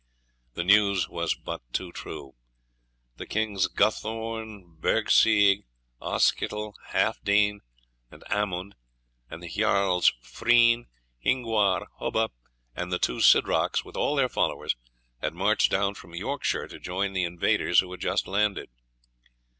[0.55, 2.33] The news was but too true.
[3.17, 5.65] The kings Guthorn, Bergsecg,
[6.01, 7.59] Oskytal, Halfdene,
[8.09, 8.73] and Amund,
[9.29, 10.87] and the Jarls Frene,
[11.23, 12.31] Hingwar, Hubba,
[12.75, 14.75] and the two Sidrocs, with all their followers,
[15.21, 18.71] had marched down from Yorkshire to join the invaders who had just landed.